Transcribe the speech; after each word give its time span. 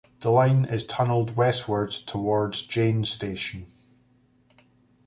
The 0.21 0.31
line 0.31 0.65
is 0.65 0.83
tunneled 0.83 1.35
westward 1.35 1.91
toward 1.91 2.53
Jane 2.53 3.05
Station. 3.05 3.67